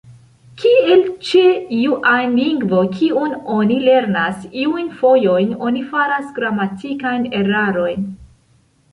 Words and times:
Kiel 0.59 1.01
ĉe 1.25 1.41
iu 1.79 1.97
ajn 2.11 2.31
lingvo 2.37 2.79
kiun 2.95 3.35
oni 3.55 3.77
lernas, 3.83 4.47
iujn 4.61 4.87
fojojn 5.01 5.51
oni 5.67 5.83
faras 5.91 6.31
gramatikajn 6.39 7.29
erarojn. 7.41 8.09